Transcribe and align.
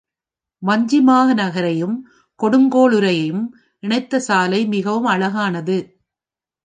வஞ்சிமாநகரையும் 0.63 1.97
கொடுங்கோளுரையும் 2.39 3.43
இணைத்த 3.79 4.19
சாலை 4.19 4.65
மிகவும் 4.65 5.05
அழகானது. 5.05 5.77